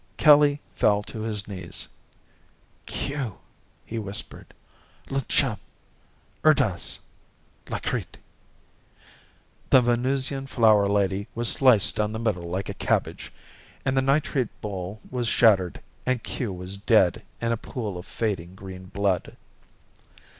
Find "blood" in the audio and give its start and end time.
18.85-19.37